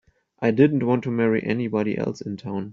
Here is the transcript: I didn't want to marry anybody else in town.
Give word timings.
I 0.39 0.49
didn't 0.49 0.81
want 0.81 1.03
to 1.03 1.11
marry 1.11 1.43
anybody 1.43 1.95
else 1.95 2.21
in 2.21 2.35
town. 2.35 2.69